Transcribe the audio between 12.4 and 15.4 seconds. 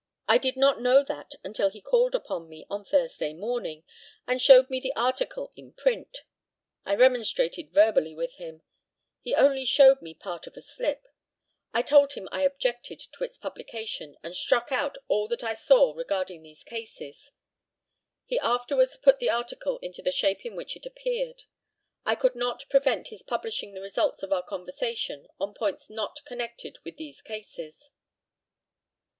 objected to its publication, and struck out all